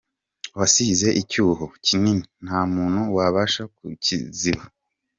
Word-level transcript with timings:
Wasize 0.59 1.07
icyuho 1.21 1.65
kinini, 1.85 2.23
nta 2.45 2.59
muntu 2.73 3.01
Wabasha 3.15 3.63
kukiziba. 3.75 4.63